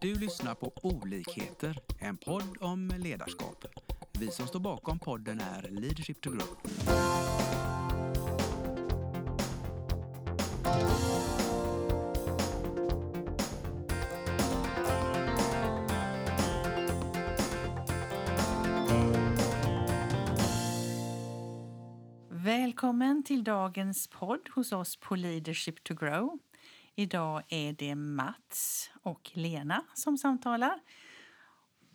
[0.00, 3.64] Du lyssnar på Olikheter, en podd om ledarskap.
[4.18, 6.48] Vi som står bakom podden är Leadership to Grow.
[22.28, 26.38] Välkommen till dagens podd hos oss på Leadership to Grow.
[26.98, 30.80] Idag är det Mats och Lena som samtalar.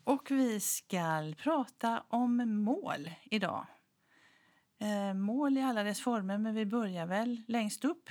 [0.03, 3.67] Och vi ska prata om mål idag.
[4.81, 8.09] Eh, mål i alla dess former, men vi börjar väl längst upp.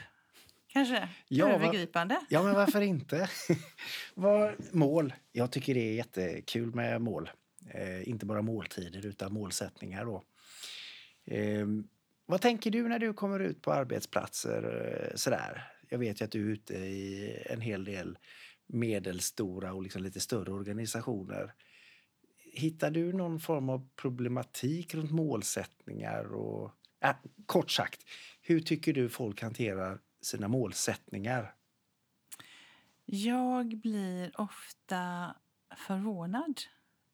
[0.66, 2.20] Kanske Ja, övergripande.
[2.28, 3.28] Ja, men varför inte?
[4.14, 5.14] Vad- mål.
[5.32, 7.30] Jag tycker det är jättekul med mål.
[7.70, 10.04] Eh, inte bara måltider, utan målsättningar.
[10.04, 10.22] Då.
[11.24, 11.66] Eh,
[12.26, 14.62] vad tänker du när du kommer ut på arbetsplatser?
[15.10, 15.68] Eh, sådär?
[15.92, 18.18] Jag vet ju att du är ute i en hel del
[18.66, 21.54] medelstora och liksom lite större organisationer.
[22.52, 26.24] Hittar du någon form av problematik runt målsättningar?
[26.34, 26.70] Och,
[27.04, 27.16] äh,
[27.46, 28.00] kort sagt,
[28.40, 31.54] hur tycker du folk hanterar sina målsättningar?
[33.04, 35.34] Jag blir ofta
[35.76, 36.60] förvånad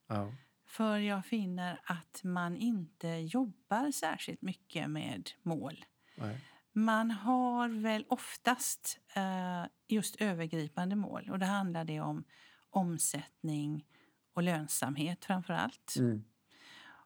[0.09, 0.35] Ja.
[0.67, 5.85] för jag finner att man inte jobbar särskilt mycket med mål.
[6.17, 6.39] Nej.
[6.79, 12.25] Man har väl oftast eh, just övergripande mål och det handlar det om
[12.71, 13.87] omsättning
[14.35, 15.95] och lönsamhet framför allt.
[15.99, 16.25] Mm.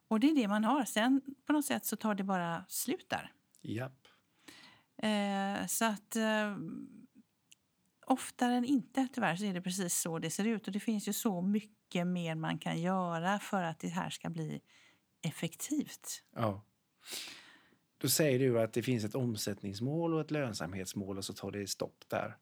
[0.09, 0.85] Och det är det man har.
[0.85, 3.33] Sen på något sätt så tar det bara slut där.
[3.61, 4.07] Japp.
[4.97, 6.57] Eh, så att eh,
[8.07, 10.67] oftare än inte tyvärr så är det precis så det ser ut.
[10.67, 14.31] Och det finns ju så mycket mer man kan göra för att det här ska
[14.31, 14.61] bli
[15.23, 16.23] effektivt.
[16.35, 16.65] Ja.
[18.03, 21.67] Då säger du att det finns ett omsättningsmål och ett lönsamhetsmål och så tar det
[21.67, 22.37] stopp där.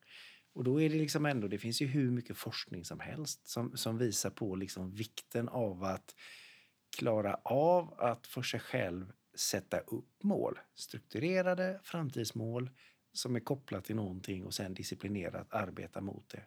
[0.53, 3.77] Och då är det liksom ändå, det finns ju hur mycket forskning som helst som,
[3.77, 6.15] som visar på liksom vikten av att
[6.97, 10.59] klara av att för sig själv sätta upp mål.
[10.75, 12.71] Strukturerade framtidsmål
[13.13, 16.45] som är kopplat till någonting och sen disciplinerat arbeta mot det.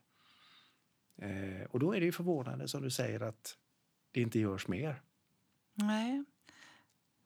[1.25, 3.57] Eh, och då är det ju förvånande som du säger att
[4.11, 5.01] det inte görs mer.
[5.73, 6.23] Nej.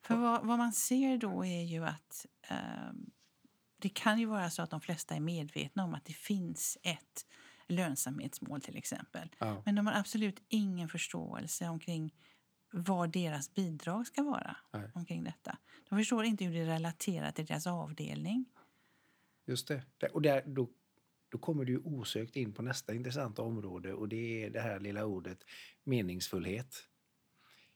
[0.07, 2.57] För vad, vad man ser då är ju att eh,
[3.77, 7.25] det kan ju vara så att de flesta är medvetna om att det finns ett
[7.67, 9.29] lönsamhetsmål till exempel.
[9.39, 9.61] Ja.
[9.65, 12.13] Men de har absolut ingen förståelse omkring
[12.71, 14.91] vad deras bidrag ska vara Nej.
[14.93, 15.57] omkring detta.
[15.89, 18.45] De förstår inte hur det relaterar till deras avdelning.
[19.45, 19.83] Just det.
[20.13, 20.69] Och där, då,
[21.29, 25.05] då kommer du osökt in på nästa intressanta område och det är det här lilla
[25.05, 25.43] ordet
[25.83, 26.83] meningsfullhet.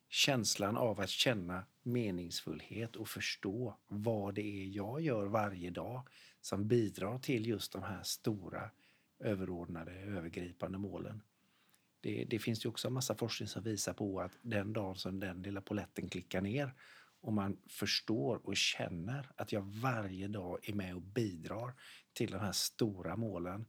[0.09, 6.07] Känslan av att känna meningsfullhet och förstå vad det är jag gör varje dag
[6.41, 8.69] som bidrar till just de här stora
[9.19, 11.21] överordnade, övergripande målen.
[12.01, 15.19] Det, det finns ju också en massa forskning som visar på att den dagen som
[15.19, 16.73] den lilla poletten klickar ner
[17.21, 21.73] och man förstår och känner att jag varje dag är med och bidrar
[22.13, 23.65] till de här stora målen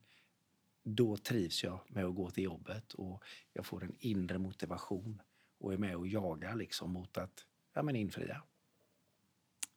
[0.83, 5.23] då trivs jag med att gå till jobbet och jag får en inre motivation
[5.59, 8.43] och är med och jagar liksom mot att ja, men infria.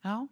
[0.02, 0.28] Ja.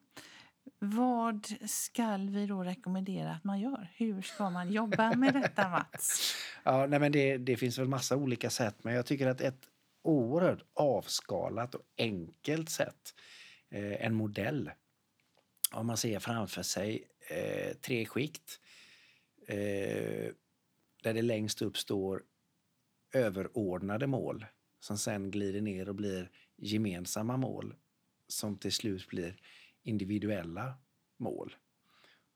[0.79, 3.91] Vad ska vi då rekommendera att man gör?
[3.95, 6.35] Hur ska man jobba med detta, Mats?
[6.63, 9.69] Ja, nej, men det, det finns väl massa olika sätt men jag tycker att ett
[10.01, 13.13] oerhört avskalat och enkelt sätt,
[13.69, 14.71] eh, en modell,
[15.71, 18.59] om man ser framför sig eh, tre skikt
[19.47, 20.31] eh,
[21.03, 22.23] där det längst upp står
[23.13, 24.45] överordnade mål
[24.79, 26.29] som sen glider ner och blir
[26.63, 27.75] gemensamma mål
[28.27, 29.37] som till slut blir
[29.83, 30.73] individuella
[31.17, 31.55] mål.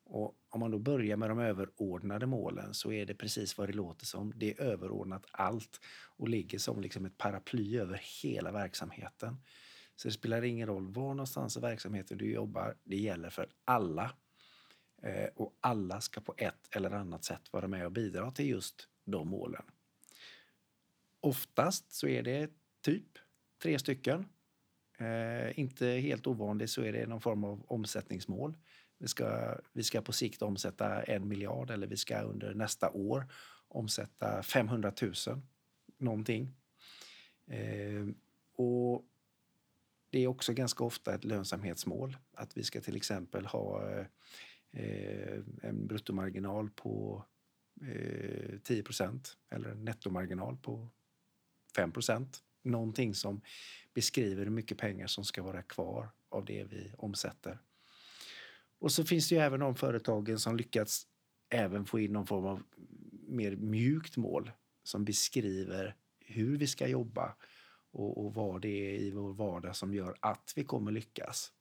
[0.03, 3.73] Och om man då börjar med de överordnade målen så är det precis vad det
[3.73, 4.33] låter som.
[4.35, 5.79] Det är överordnat allt
[6.17, 9.37] och ligger som liksom ett paraply över hela verksamheten.
[9.95, 12.77] Så det spelar ingen roll var någonstans i verksamheten du jobbar.
[12.83, 14.11] Det gäller för alla.
[15.01, 18.87] Eh, och alla ska på ett eller annat sätt vara med och bidra till just
[19.05, 19.63] de målen.
[21.19, 22.51] Oftast så är det
[22.81, 23.17] typ
[23.61, 24.25] tre stycken.
[24.97, 28.57] Eh, inte helt ovanligt så är det någon form av omsättningsmål.
[28.97, 33.25] Vi ska, vi ska på sikt omsätta en miljard eller vi ska under nästa år
[33.67, 35.13] omsätta 500 000
[35.97, 36.55] någonting.
[37.47, 38.07] Eh,
[38.55, 39.05] och
[40.09, 42.17] det är också ganska ofta ett lönsamhetsmål.
[42.33, 43.89] Att vi ska till exempel ha
[44.71, 47.25] eh, en bruttomarginal på
[47.81, 50.89] eh, 10% eller en nettomarginal på
[51.75, 51.91] 5
[52.67, 53.41] Någonting som
[53.93, 57.59] beskriver hur mycket pengar som ska vara kvar av det vi omsätter.
[58.79, 61.07] Och så finns det ju även de företagen som lyckats
[61.49, 62.63] även få in någon form av
[63.27, 64.51] mer mjukt mål
[64.83, 67.35] som beskriver hur vi ska jobba
[67.91, 71.51] och, och vad det är i vår vardag som gör att vi kommer lyckas.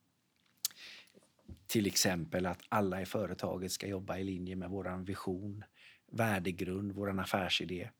[1.66, 5.64] Till exempel att alla i företaget ska jobba i linje med vår vision,
[6.06, 7.90] värdegrund, vår affärsidé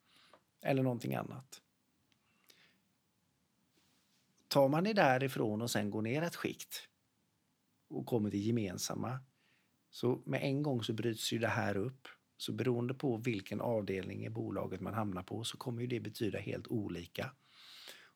[0.63, 1.63] eller någonting annat.
[4.57, 6.89] Tar man det därifrån och sen går ner ett skikt
[7.91, 9.19] och kommer till gemensamma
[9.91, 12.09] så med en gång så bryts ju det här upp.
[12.37, 16.39] Så beroende på vilken avdelning i bolaget man hamnar på så kommer ju det betyda
[16.39, 17.31] helt olika.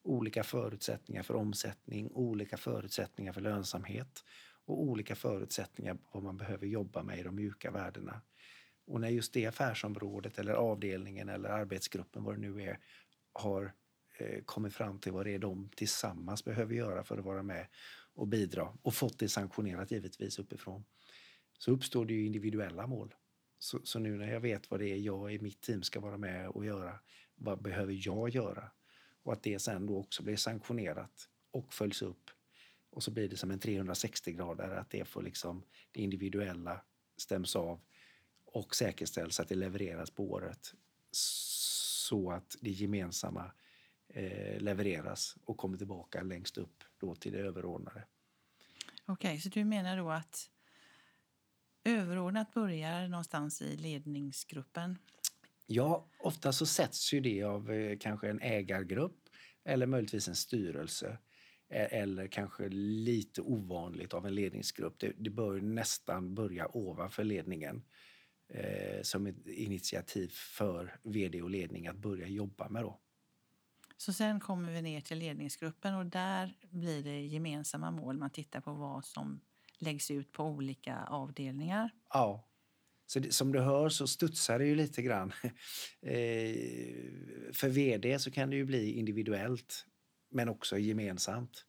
[0.02, 4.24] Olika förutsättningar för omsättning, olika förutsättningar för lönsamhet
[4.64, 8.20] och olika förutsättningar vad man behöver jobba med i de mjuka värdena.
[8.86, 12.78] Och när just det affärsområdet eller avdelningen eller arbetsgruppen, vad det nu är,
[13.32, 13.72] har
[14.20, 17.66] Eh, kommit fram till vad det är de tillsammans behöver göra för att vara med
[18.14, 20.84] och bidra och fått det sanktionerat givetvis uppifrån,
[21.58, 23.14] så uppstår det ju individuella mål.
[23.58, 26.16] Så, så, nu när jag vet vad det är jag i mitt team ska vara
[26.16, 27.00] med och göra,
[27.34, 28.70] vad behöver jag göra?
[29.22, 32.30] Och att det sen då också blir sanktionerat och följs upp.
[32.90, 36.80] Och så blir det som en 360-gradare, att det får liksom det individuella
[37.16, 37.80] stäms av
[38.44, 40.74] och säkerställs att det levereras på året
[41.12, 43.52] så att det gemensamma
[44.14, 48.04] eh, levereras och kommer tillbaka längst upp då till det överordnade.
[49.06, 50.50] Okej, okay, så du menar då att
[51.84, 54.98] överordnat börjar någonstans i ledningsgruppen?
[55.66, 59.28] Ja, ofta så sätts ju det av eh, kanske en ägargrupp
[59.64, 61.18] eller möjligtvis en styrelse.
[61.68, 64.98] E eller kanske lite ovanligt av en ledningsgrupp.
[64.98, 67.82] Det, det bör nästan börja ovanför ledningen
[68.48, 72.82] eh, som ett initiativ för vd och ledning att börja jobba med.
[72.82, 73.00] Då.
[74.00, 78.18] Så sen kommer vi ner till ledningsgruppen och där blir det gemensamma mål.
[78.18, 79.40] Man tittar på vad som
[79.78, 81.90] läggs ut på olika avdelningar.
[82.12, 82.48] Ja.
[83.06, 85.32] Så det, som du hör så studsar det ju lite grann.
[86.02, 86.54] Eh,
[87.52, 89.86] för vd så kan det ju bli individuellt
[90.30, 91.64] men också gemensamt.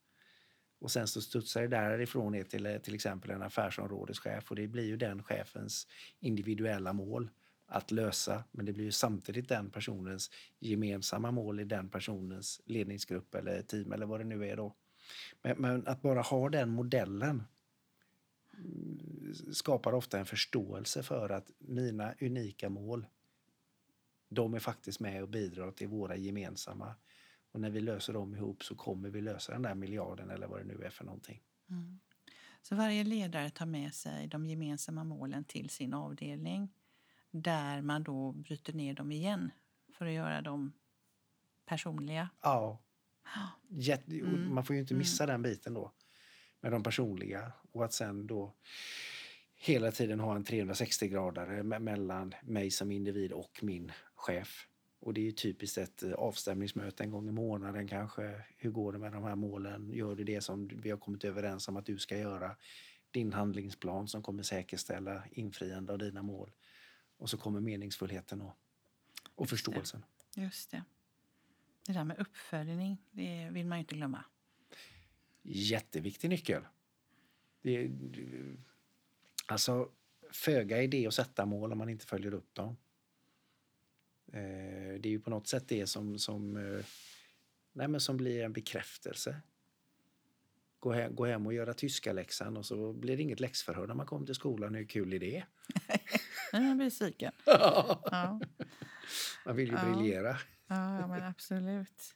[0.80, 4.68] Och sen så studsar det därifrån ner till eh, till exempel en affärsområdeschef och det
[4.68, 5.88] blir ju den chefens
[6.20, 7.30] individuella mål
[7.72, 8.44] att lösa.
[8.52, 13.92] Men det blir ju samtidigt den personens gemensamma mål i den personens ledningsgrupp eller team
[13.92, 14.76] eller vad det nu är då.
[15.42, 17.44] Men, men att bara ha den modellen
[18.58, 23.08] mm, skapar ofta en förståelse för att mina unika mål,
[24.30, 26.96] de är faktiskt med och bidrar till våra gemensamma.
[27.52, 30.60] Och när vi löser dem ihop så kommer vi lösa den där miljarden eller vad
[30.60, 31.42] det nu är för någonting.
[31.70, 32.00] Mm.
[32.62, 36.70] Så varje ledare tar med sig de gemensamma målen till sin avdelning
[37.32, 39.52] där man då bryter ner dem igen
[39.94, 40.74] för att göra dem
[41.66, 42.30] personliga.
[42.42, 42.82] Ja.
[43.70, 44.54] Jätte, mm.
[44.54, 45.34] Man får ju inte missa mm.
[45.34, 45.92] den biten då
[46.62, 48.54] med de personliga och att sen då
[49.56, 54.68] hela tiden ha en 360-gradare mellan mig som individ och min chef.
[55.00, 58.44] Och det är ju typiskt ett eh, avstämningsmöte en gång i månaden kanske.
[58.58, 59.92] Hur går det med de här målen?
[59.94, 62.56] Gör du det som vi har kommit överens om att du ska göra?
[63.12, 66.52] Din handlingsplan som kommer säkerställa infriande av dina mål.
[67.22, 68.58] Och så kommer meningsfullheten och,
[69.36, 70.06] och förståelsen.
[70.36, 70.42] Det.
[70.42, 70.84] Just det.
[71.86, 74.24] Det där med uppföljning, det vill man ju inte glömma.
[75.42, 76.64] Jätteviktig nyckel.
[77.62, 77.92] Det,
[79.46, 79.92] alltså,
[80.32, 82.78] föga idé att sätta mål om man inte följer upp dem.
[84.28, 86.86] Eh, det är ju på något sätt det som, som, eh,
[87.74, 89.42] nej som blir en bekräftelse.
[90.82, 93.94] Gå hem, gå hem och göra tyska läxan och så blir det inget läxförhör när
[93.94, 94.76] man kommer till skolan.
[94.76, 95.44] Hur kul är det?
[96.52, 97.32] Jag blir besviken.
[97.46, 98.42] ja.
[99.46, 99.86] Man vill ju ja.
[99.86, 100.38] briljera.
[100.68, 102.16] Ja, men absolut.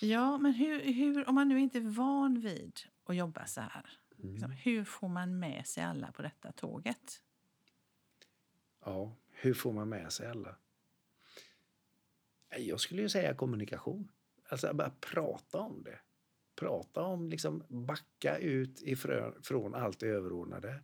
[0.00, 3.90] Ja, men hur, hur, om man nu inte är van vid att jobba så här,
[4.18, 4.32] mm.
[4.32, 7.22] liksom, hur får man med sig alla på detta tåget?
[8.84, 10.56] Ja, hur får man med sig alla?
[12.58, 14.10] Jag skulle ju säga kommunikation.
[14.48, 15.98] Alltså bara prata om det.
[16.58, 20.82] Prata om, liksom backa ut ifrån från allt det överordnade.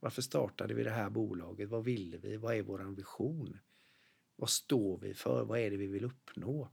[0.00, 1.68] Varför startade vi det här bolaget?
[1.68, 2.36] Vad ville vi?
[2.36, 3.58] Vad är vår vision?
[4.36, 5.44] Vad står vi för?
[5.44, 6.68] Vad är det vi vill uppnå?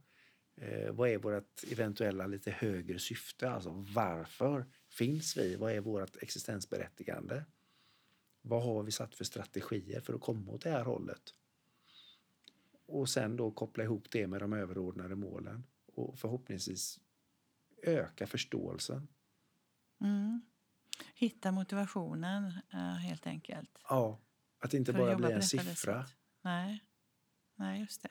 [0.56, 3.50] Eh, vad är vårt eventuella lite högre syfte?
[3.50, 5.56] Alltså varför finns vi?
[5.56, 7.44] Vad är vårt existensberättigande?
[8.42, 11.34] Vad har vi satt för strategier för att komma åt det här hållet?
[12.86, 15.64] Och sen då koppla ihop det med de överordnade målen
[15.94, 17.00] och förhoppningsvis
[17.82, 19.08] öka förståelsen.
[20.00, 20.42] Mm.
[21.14, 22.44] Hitta motivationen
[22.74, 23.70] uh, helt enkelt.
[23.88, 24.20] Ja,
[24.58, 26.06] att det inte bara blir en siffra.
[26.42, 26.84] Nej.
[27.54, 28.10] Nej, just det.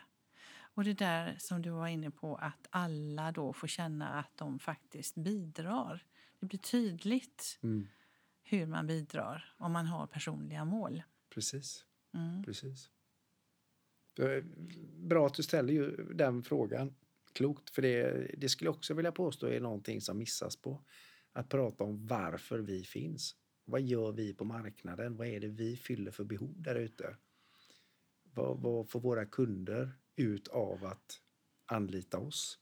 [0.78, 4.60] Och det där som du var inne på, att alla då får känna att de
[4.60, 6.06] faktiskt bidrar.
[6.40, 7.88] Det blir tydligt mm.
[8.44, 11.04] hur man bidrar om man har personliga mål.
[11.30, 11.86] Precis.
[12.14, 12.44] Mm.
[12.44, 12.90] Precis.
[14.96, 16.96] Bra att du ställer ju den frågan.
[17.38, 20.84] Klokt, för det, det skulle jag också vilja påstå är någonting som missas på.
[21.32, 23.36] Att prata om varför vi finns.
[23.66, 25.18] Vad gör vi på marknaden?
[25.18, 27.18] Vad är det vi fyller för behov där ute?
[28.24, 31.22] Vad, vad får våra kunder ut av att
[31.66, 32.60] anlita oss?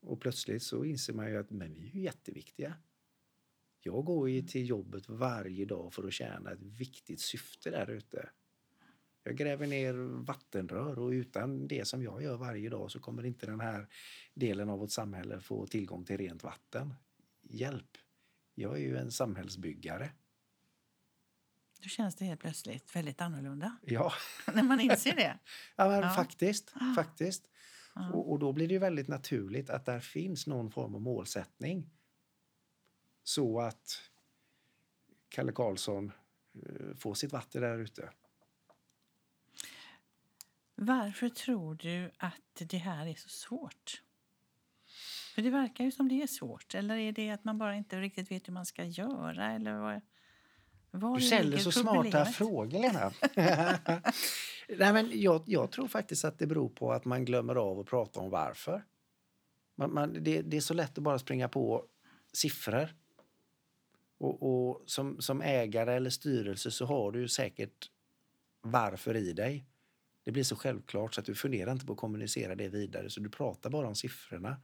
[0.00, 2.74] Och plötsligt så inser man ju att men vi är ju jätteviktiga.
[3.80, 8.30] Jag går ju till jobbet varje dag för att tjäna ett viktigt syfte där ute.
[9.26, 13.46] Jag gräver ner vattenrör och utan det som jag gör varje dag så kommer inte
[13.46, 13.88] den här
[14.34, 16.94] delen av vårt samhälle få tillgång till rent vatten.
[17.42, 17.98] Hjälp!
[18.54, 20.10] Jag är ju en samhällsbyggare.
[21.82, 23.76] Då känns det helt plötsligt väldigt annorlunda.
[23.82, 24.12] Ja.
[24.54, 25.38] När man inser det.
[25.76, 26.10] ja, men Ja.
[26.14, 26.74] faktiskt.
[26.96, 27.48] faktiskt.
[27.94, 28.12] Ja.
[28.12, 31.90] Och, och då blir det ju väldigt naturligt att där finns någon form av målsättning.
[33.22, 34.00] Så att
[35.28, 36.12] Kalle Karlsson
[36.66, 38.10] eh, får sitt vatten där ute.
[40.74, 44.02] Varför tror du att det här är så svårt?
[45.34, 46.74] För det verkar ju som det är svårt.
[46.74, 49.52] Eller är det att man bara inte riktigt vet hur man ska göra?
[49.52, 50.00] Eller vad,
[50.90, 53.12] var Du ställer så smarta frågor, Lena.
[54.78, 57.86] Nej, men jag, jag tror faktiskt att det beror på att man glömmer av att
[57.86, 58.84] prata om varför.
[59.74, 61.86] Man, man, det, det är så lätt att bara springa på
[62.32, 62.94] siffror.
[64.18, 67.90] Och, och som, som ägare eller styrelse så har du säkert
[68.60, 69.66] varför i dig.
[70.24, 73.20] Det blir så självklart så att du funderar inte på att kommunicera det vidare så
[73.20, 74.60] du pratar bara om siffrorna.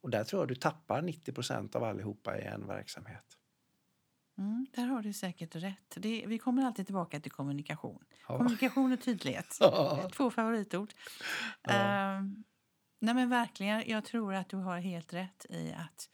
[0.00, 3.24] Och där tror jag du tappar 90% av allihopa i en verksamhet.
[4.38, 5.96] Mm, där har du säkert rätt.
[5.96, 8.04] Det, vi kommer alltid tillbaka till kommunikation.
[8.28, 8.38] Ja.
[8.38, 9.56] Kommunikation och tydlighet.
[9.60, 10.10] Ja.
[10.12, 10.92] Två favoritord.
[11.62, 11.72] Ja.
[11.72, 12.44] Ehm,
[12.98, 16.08] nej men verkligen, jag tror att du har helt rätt i att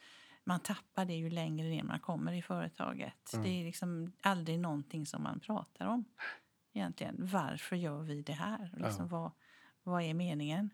[0.45, 3.33] man tappar det ju längre ner man kommer i företaget.
[3.33, 3.45] Mm.
[3.45, 6.05] Det är liksom aldrig någonting som man pratar om
[6.73, 7.17] egentligen.
[7.19, 8.75] Varför gör vi det här?
[8.77, 9.33] Liksom, vad,
[9.83, 10.71] vad är meningen?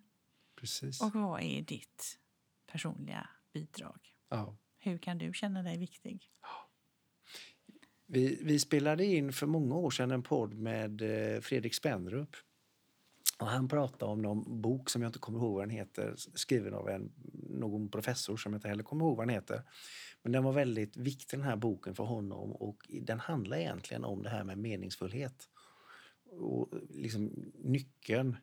[0.56, 1.02] Precis.
[1.02, 2.18] Och vad är ditt
[2.66, 4.14] personliga bidrag?
[4.28, 4.56] Ja.
[4.78, 6.30] Hur kan du känna dig viktig?
[8.06, 12.36] Vi, vi spelade in för många år sedan en podd med eh, Fredrik Spendrup.
[13.38, 16.74] Och han pratade om någon bok som jag inte kommer ihåg vad den heter, skriven
[16.74, 17.12] av en,
[17.50, 19.62] någon professor som jag inte heller kommer ihåg vad den heter.
[20.22, 24.22] Men den var väldigt viktig den här boken för honom och den handlar egentligen om
[24.22, 25.48] det här med meningsfullhet.
[26.30, 28.36] Och liksom nyckeln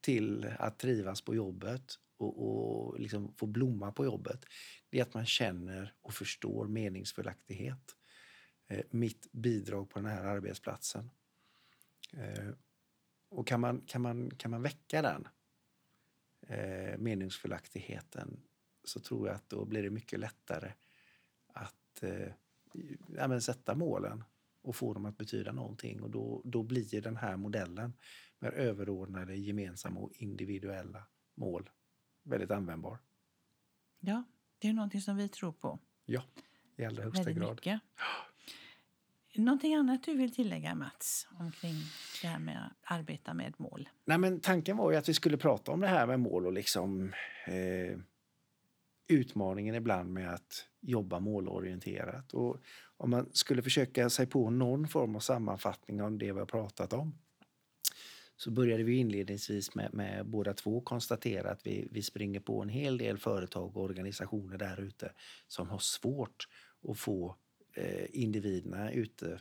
[0.00, 4.44] till att trivas på jobbet och, och liksom få blomma på jobbet,
[4.90, 7.96] det är att man känner och förstår meningsfullaktighet
[8.66, 11.10] eh, mitt bidrag på den här arbetsplatsen.
[12.12, 12.48] Eh,
[13.28, 15.28] och kan man, kan man, kan man väcka den
[16.40, 18.40] eh, meningsfullaktigheten
[18.84, 20.72] så tror jag att då blir det mycket lättare
[21.46, 22.32] att eh,
[23.16, 24.24] ja, men sätta målen
[24.64, 26.02] och få dem att betyda någonting.
[26.02, 27.92] Och då, då blir den här modellen
[28.38, 31.70] med överordnade, gemensamma och individuella mål
[32.22, 32.98] väldigt användbar.
[34.00, 34.24] Ja,
[34.58, 36.22] det är någonting som vi tror på Ja,
[36.76, 37.50] i allra högsta väldigt grad.
[37.50, 37.80] mycket.
[39.36, 41.74] Någonting annat du vill tillägga, Mats, omkring
[42.22, 43.88] det här med att arbeta med mål?
[44.04, 46.52] Nej, men tanken var ju att vi skulle prata om det här med mål och
[46.52, 47.12] liksom
[47.46, 47.98] eh,
[49.08, 52.34] utmaningen ibland med att jobba målorienterat.
[52.34, 52.56] Och
[52.96, 56.92] om man skulle försöka sig på någon form av sammanfattning av det vi har pratat
[56.92, 57.18] om
[58.36, 62.68] så började vi inledningsvis med, med båda två konstatera att vi, vi springer på en
[62.68, 65.12] hel del företag och organisationer där ute
[65.48, 66.48] som har svårt
[66.88, 67.36] att få
[67.76, 69.40] eh, individerna ute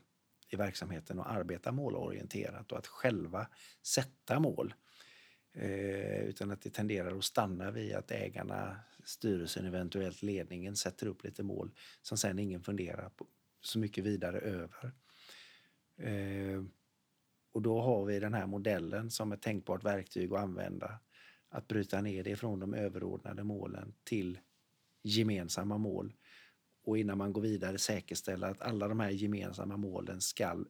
[0.50, 3.48] i verksamheten att arbeta målorienterat och att själva
[3.82, 4.74] sätta mål.
[5.54, 11.24] Eh, utan att det tenderar att stanna vid att ägarna, styrelsen, eventuellt ledningen sätter upp
[11.24, 13.26] lite mål som sen ingen funderar på
[13.62, 14.92] så mycket vidare över.
[15.98, 16.64] Eh,
[17.52, 21.00] och då har vi den här modellen som ett tänkbart verktyg att använda.
[21.50, 24.40] Att bryta ner det från de överordnade målen till
[25.02, 26.14] gemensamma mål.
[26.84, 30.66] Och innan man går vidare säkerställa att alla de här gemensamma målen ska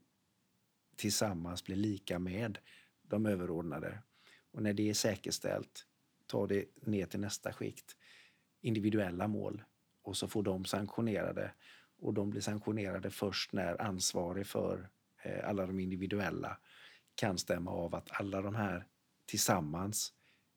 [0.95, 2.57] tillsammans bli lika med
[3.01, 3.99] de överordnade.
[4.53, 5.85] Och när det är säkerställt,
[6.27, 7.95] ta det ner till nästa skikt.
[8.61, 9.63] Individuella mål.
[10.01, 11.53] Och så får de sanktionerade.
[11.97, 14.89] Och de blir sanktionerade först när ansvarig för
[15.23, 16.57] eh, alla de individuella
[17.15, 18.87] kan stämma av att alla de här
[19.25, 20.13] tillsammans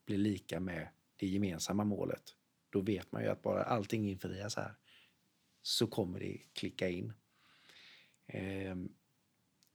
[0.06, 2.22] blir lika med det gemensamma målet.
[2.70, 4.74] Då vet man ju att bara allting infrias här
[5.62, 7.12] så kommer det klicka in.
[8.26, 8.88] Ehm,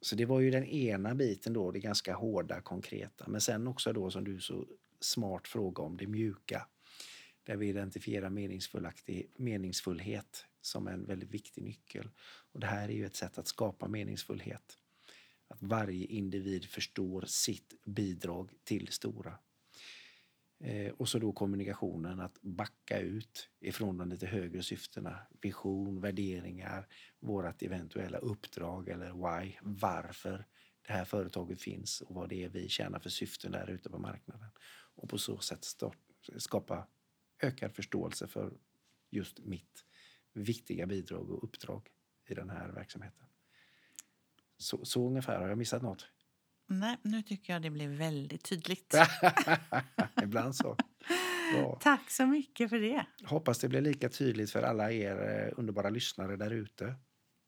[0.02, 3.28] så det var ju den ena biten då, det ganska hårda, konkreta.
[3.28, 4.68] Men sen också då som du så
[5.00, 6.68] smart fråga om det mjuka.
[7.44, 8.30] Där vi identifierar
[9.38, 12.10] meningsfullhet som en väldigt viktig nyckel.
[12.52, 14.78] Och det här är ju ett sätt att skapa meningsfullhet.
[15.48, 19.38] Att varje individ förstår sitt bidrag till det stora.
[20.64, 25.20] Eh, och så då kommunikationen, att backa ut ifrån de lite högre syftena.
[25.42, 26.88] Vision, värderingar,
[27.20, 30.46] vårt eventuella uppdrag eller why, varför
[30.88, 34.00] det här företaget finns och vad det är vi tjänar för syften där ute på
[34.00, 34.50] marknaden.
[34.96, 35.98] Och på så sätt start,
[36.38, 36.88] skapa
[37.42, 38.54] ökad förståelse för
[39.10, 39.86] just mitt
[40.34, 41.90] viktiga bidrag och uppdrag
[42.28, 43.26] i den här verksamheten.
[44.58, 45.40] Så, så ungefär.
[45.42, 46.08] Har jag missat något?
[46.74, 48.96] Nej, nu tycker jag det blir väldigt tydligt.
[50.24, 50.78] Ibland så.
[51.54, 51.78] Bra.
[51.82, 53.06] Tack så mycket för det.
[53.24, 56.96] Hoppas det blir lika tydligt för alla er eh, underbara lyssnare där ute.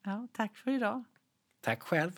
[0.03, 1.03] Ja, tack för idag.
[1.61, 2.11] Tack själv.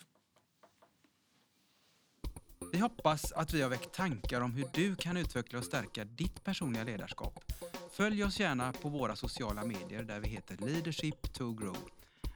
[2.72, 6.44] Vi hoppas att vi har väckt tankar om hur du kan utveckla och stärka ditt
[6.44, 7.44] personliga ledarskap.
[7.92, 11.78] Följ oss gärna på våra sociala medier där vi heter Leadership to Grow.